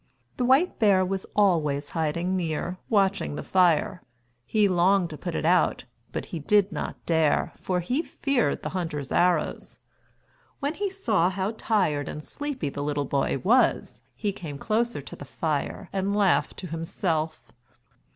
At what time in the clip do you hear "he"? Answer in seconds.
4.47-4.67, 6.33-6.39, 7.81-8.01, 10.73-10.89, 14.15-14.31